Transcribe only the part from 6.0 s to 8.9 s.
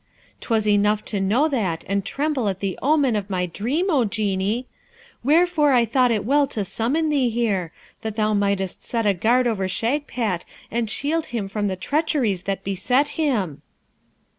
it well to summon thee here, that thou mightest